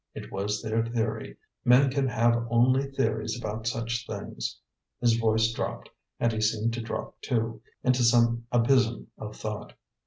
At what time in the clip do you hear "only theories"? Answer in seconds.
2.49-3.37